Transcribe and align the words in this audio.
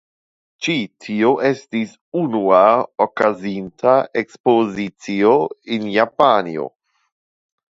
Ĉi 0.67 0.75
tio 1.07 1.27
estis 1.49 1.91
unua 2.21 2.61
okazinta 3.07 3.93
Ekspozicio 4.23 5.37
en 5.77 5.89
Japanio. 5.99 6.67